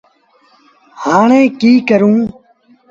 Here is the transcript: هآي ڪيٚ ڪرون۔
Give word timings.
هآي 1.03 1.43
ڪيٚ 1.59 1.85
ڪرون۔ 1.89 2.17